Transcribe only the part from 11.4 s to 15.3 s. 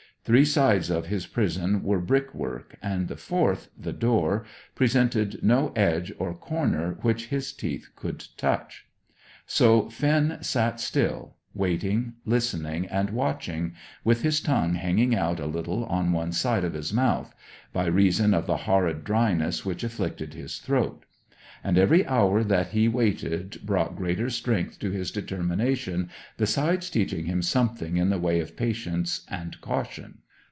waiting, listening, and watching, with his tongue hanging